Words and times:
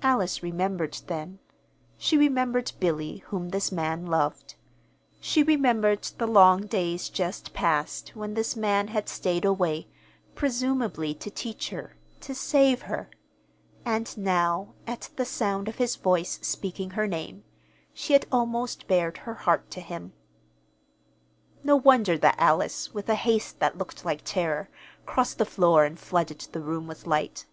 Alice 0.00 0.42
remembered 0.42 0.94
then. 1.08 1.38
She 1.98 2.16
remembered 2.16 2.72
Billy, 2.80 3.18
whom 3.26 3.50
this 3.50 3.70
man 3.70 4.06
loved. 4.06 4.54
She 5.20 5.42
remembered 5.42 6.04
the 6.16 6.26
long 6.26 6.64
days 6.64 7.10
just 7.10 7.52
passed 7.52 8.16
when 8.16 8.32
this 8.32 8.56
man 8.56 8.88
had 8.88 9.10
stayed 9.10 9.44
away, 9.44 9.88
presumably 10.34 11.12
to 11.16 11.30
teach 11.30 11.68
her 11.68 11.98
to 12.22 12.34
save 12.34 12.80
her. 12.88 13.10
And 13.84 14.16
now, 14.16 14.72
at 14.86 15.10
the 15.16 15.26
sound 15.26 15.68
of 15.68 15.76
his 15.76 15.96
voice 15.96 16.38
speaking 16.40 16.88
her 16.92 17.06
name, 17.06 17.44
she 17.92 18.14
had 18.14 18.24
almost 18.32 18.88
bared 18.88 19.18
her 19.18 19.34
heart 19.34 19.70
to 19.72 19.82
him. 19.82 20.14
No 21.62 21.76
wonder 21.76 22.16
that 22.16 22.36
Alice, 22.38 22.94
with 22.94 23.06
a 23.10 23.16
haste 23.16 23.58
that 23.60 23.76
looked 23.76 24.02
like 24.02 24.22
terror, 24.24 24.70
crossed 25.04 25.36
the 25.36 25.44
floor 25.44 25.84
and 25.84 25.98
flooded 26.00 26.40
the 26.40 26.60
room 26.62 26.86
with 26.86 27.06
light. 27.06 27.44